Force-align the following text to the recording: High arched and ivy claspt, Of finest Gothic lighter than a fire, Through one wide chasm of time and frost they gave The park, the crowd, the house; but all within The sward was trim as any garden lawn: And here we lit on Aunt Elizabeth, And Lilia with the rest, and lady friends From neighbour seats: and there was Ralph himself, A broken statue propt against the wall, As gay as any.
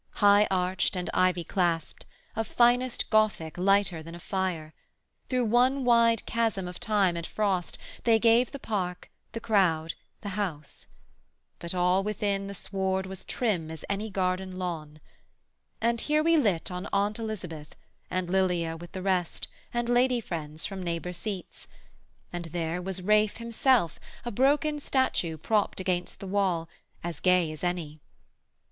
High 0.15 0.47
arched 0.49 0.95
and 0.95 1.11
ivy 1.13 1.43
claspt, 1.43 2.05
Of 2.35 2.47
finest 2.47 3.11
Gothic 3.11 3.55
lighter 3.59 4.01
than 4.01 4.15
a 4.15 4.19
fire, 4.19 4.73
Through 5.29 5.45
one 5.45 5.85
wide 5.85 6.25
chasm 6.25 6.67
of 6.67 6.79
time 6.79 7.15
and 7.15 7.27
frost 7.27 7.77
they 8.03 8.17
gave 8.17 8.49
The 8.49 8.57
park, 8.57 9.11
the 9.33 9.39
crowd, 9.39 9.93
the 10.21 10.29
house; 10.29 10.87
but 11.59 11.75
all 11.75 12.01
within 12.01 12.47
The 12.47 12.55
sward 12.55 13.05
was 13.05 13.23
trim 13.23 13.69
as 13.69 13.85
any 13.89 14.09
garden 14.09 14.57
lawn: 14.57 14.99
And 15.79 16.01
here 16.01 16.23
we 16.23 16.35
lit 16.35 16.71
on 16.71 16.89
Aunt 16.91 17.19
Elizabeth, 17.19 17.75
And 18.09 18.27
Lilia 18.27 18.75
with 18.77 18.93
the 18.93 19.03
rest, 19.03 19.47
and 19.71 19.87
lady 19.87 20.19
friends 20.19 20.65
From 20.65 20.81
neighbour 20.81 21.13
seats: 21.13 21.67
and 22.33 22.45
there 22.45 22.81
was 22.81 23.03
Ralph 23.03 23.37
himself, 23.37 23.99
A 24.25 24.31
broken 24.31 24.79
statue 24.79 25.37
propt 25.37 25.79
against 25.79 26.19
the 26.19 26.25
wall, 26.25 26.67
As 27.03 27.19
gay 27.19 27.51
as 27.51 27.63
any. 27.63 27.99